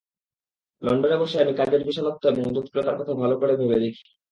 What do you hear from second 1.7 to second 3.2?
বিশালত্ব এবং জটিলতার কথা